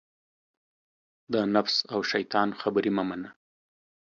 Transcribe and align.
د 1.33 1.35
نفس 1.55 1.75
او 1.93 1.99
دشیطان 2.05 2.49
خبرې 2.61 2.91
مه 2.97 3.03
منه 3.09 3.29